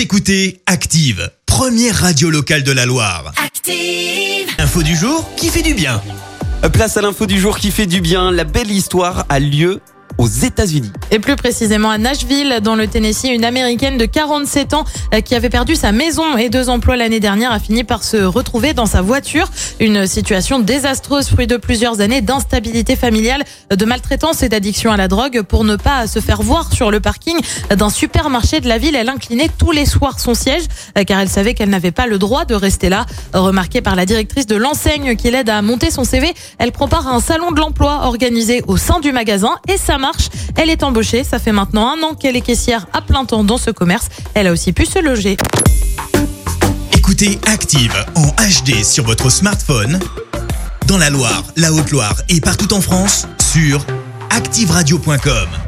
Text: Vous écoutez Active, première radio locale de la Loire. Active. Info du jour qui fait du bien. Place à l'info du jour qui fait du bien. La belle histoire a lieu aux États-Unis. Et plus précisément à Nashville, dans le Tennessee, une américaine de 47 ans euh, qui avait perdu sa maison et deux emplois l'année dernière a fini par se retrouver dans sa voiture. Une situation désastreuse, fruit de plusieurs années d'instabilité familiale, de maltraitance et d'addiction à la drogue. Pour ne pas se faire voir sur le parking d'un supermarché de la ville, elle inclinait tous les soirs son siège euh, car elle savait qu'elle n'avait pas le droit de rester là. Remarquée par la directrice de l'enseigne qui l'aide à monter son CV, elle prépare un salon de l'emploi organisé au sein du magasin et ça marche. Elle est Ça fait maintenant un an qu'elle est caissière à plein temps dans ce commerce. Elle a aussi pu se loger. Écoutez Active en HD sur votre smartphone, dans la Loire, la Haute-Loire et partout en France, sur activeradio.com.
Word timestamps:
Vous 0.00 0.04
écoutez 0.04 0.62
Active, 0.64 1.30
première 1.44 1.94
radio 1.94 2.30
locale 2.30 2.62
de 2.62 2.72
la 2.72 2.86
Loire. 2.86 3.34
Active. 3.36 4.48
Info 4.56 4.82
du 4.82 4.96
jour 4.96 5.28
qui 5.36 5.50
fait 5.50 5.60
du 5.60 5.74
bien. 5.74 6.00
Place 6.72 6.96
à 6.96 7.02
l'info 7.02 7.26
du 7.26 7.38
jour 7.38 7.58
qui 7.58 7.70
fait 7.70 7.84
du 7.84 8.00
bien. 8.00 8.30
La 8.30 8.44
belle 8.44 8.70
histoire 8.70 9.26
a 9.28 9.38
lieu 9.38 9.82
aux 10.16 10.26
États-Unis. 10.26 10.90
Et 11.12 11.18
plus 11.18 11.34
précisément 11.34 11.90
à 11.90 11.98
Nashville, 11.98 12.60
dans 12.62 12.76
le 12.76 12.86
Tennessee, 12.86 13.24
une 13.24 13.44
américaine 13.44 13.98
de 13.98 14.04
47 14.04 14.74
ans 14.74 14.84
euh, 15.12 15.20
qui 15.20 15.34
avait 15.34 15.50
perdu 15.50 15.74
sa 15.74 15.90
maison 15.90 16.36
et 16.36 16.50
deux 16.50 16.68
emplois 16.68 16.96
l'année 16.96 17.18
dernière 17.18 17.50
a 17.50 17.58
fini 17.58 17.82
par 17.82 18.04
se 18.04 18.16
retrouver 18.18 18.74
dans 18.74 18.86
sa 18.86 19.02
voiture. 19.02 19.50
Une 19.80 20.06
situation 20.06 20.60
désastreuse, 20.60 21.28
fruit 21.28 21.48
de 21.48 21.56
plusieurs 21.56 22.00
années 22.00 22.20
d'instabilité 22.20 22.94
familiale, 22.94 23.42
de 23.74 23.84
maltraitance 23.84 24.44
et 24.44 24.48
d'addiction 24.48 24.92
à 24.92 24.96
la 24.96 25.08
drogue. 25.08 25.42
Pour 25.42 25.64
ne 25.64 25.74
pas 25.74 26.06
se 26.06 26.20
faire 26.20 26.42
voir 26.42 26.72
sur 26.72 26.92
le 26.92 27.00
parking 27.00 27.38
d'un 27.74 27.90
supermarché 27.90 28.60
de 28.60 28.68
la 28.68 28.78
ville, 28.78 28.94
elle 28.94 29.08
inclinait 29.08 29.50
tous 29.58 29.72
les 29.72 29.86
soirs 29.86 30.20
son 30.20 30.34
siège 30.34 30.62
euh, 30.96 31.02
car 31.02 31.18
elle 31.18 31.28
savait 31.28 31.54
qu'elle 31.54 31.70
n'avait 31.70 31.90
pas 31.90 32.06
le 32.06 32.18
droit 32.18 32.44
de 32.44 32.54
rester 32.54 32.88
là. 32.88 33.04
Remarquée 33.34 33.80
par 33.80 33.96
la 33.96 34.06
directrice 34.06 34.46
de 34.46 34.56
l'enseigne 34.56 35.16
qui 35.16 35.28
l'aide 35.30 35.48
à 35.48 35.60
monter 35.60 35.90
son 35.90 36.04
CV, 36.04 36.32
elle 36.58 36.70
prépare 36.70 37.08
un 37.08 37.20
salon 37.20 37.50
de 37.50 37.58
l'emploi 37.58 38.02
organisé 38.04 38.62
au 38.68 38.76
sein 38.76 39.00
du 39.00 39.10
magasin 39.10 39.56
et 39.68 39.76
ça 39.76 39.98
marche. 39.98 40.28
Elle 40.56 40.70
est 40.70 40.84
Ça 41.02 41.38
fait 41.38 41.52
maintenant 41.52 41.88
un 41.88 42.02
an 42.02 42.14
qu'elle 42.14 42.36
est 42.36 42.42
caissière 42.42 42.86
à 42.92 43.00
plein 43.00 43.24
temps 43.24 43.42
dans 43.42 43.56
ce 43.56 43.70
commerce. 43.70 44.08
Elle 44.34 44.46
a 44.48 44.52
aussi 44.52 44.72
pu 44.72 44.84
se 44.84 44.98
loger. 44.98 45.38
Écoutez 46.92 47.38
Active 47.46 47.94
en 48.16 48.26
HD 48.26 48.84
sur 48.84 49.04
votre 49.04 49.30
smartphone, 49.30 49.98
dans 50.86 50.98
la 50.98 51.08
Loire, 51.08 51.44
la 51.56 51.72
Haute-Loire 51.72 52.20
et 52.28 52.40
partout 52.42 52.74
en 52.74 52.82
France, 52.82 53.26
sur 53.40 53.84
activeradio.com. 54.30 55.59